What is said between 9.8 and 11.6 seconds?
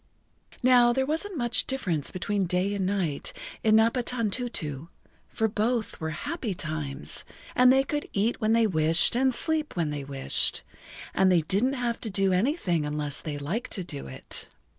they wished, and they